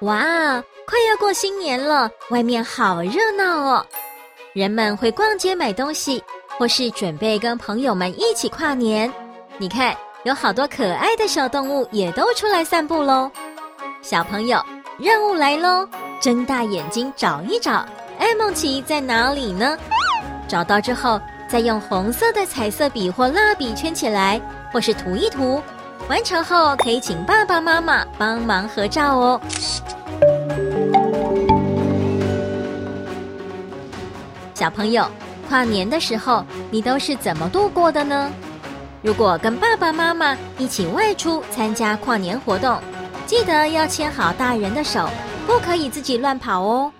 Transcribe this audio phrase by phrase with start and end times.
[0.00, 3.86] 哇，快要过新年了，外面好热闹哦！
[4.52, 6.22] 人们会逛街买东西，
[6.58, 9.10] 或是准备跟朋友们一起跨年。
[9.56, 13.30] 你看，有好多可爱的小动物也都出来散步喽。
[14.02, 14.60] 小朋友，
[14.98, 15.88] 任务来喽！
[16.20, 17.86] 睁大眼睛找一找，
[18.18, 19.78] 爱梦奇在哪里呢？
[20.48, 24.40] 找到之后，再用红色的彩色笔或蜡笔圈起来，
[24.72, 25.62] 或是涂一涂。
[26.06, 29.40] 完成后，可以请爸爸妈妈帮忙合照哦。
[34.64, 35.06] 小朋友，
[35.46, 38.32] 跨年的时候你都是怎么度过的呢？
[39.02, 42.80] 如果跟爸爸妈妈一起外出参加跨年活动，
[43.26, 45.06] 记得要牵好大人的手，
[45.46, 46.90] 不可以自己乱跑哦。